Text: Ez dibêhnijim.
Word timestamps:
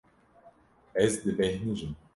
Ez 1.03 1.13
dibêhnijim. 1.23 1.91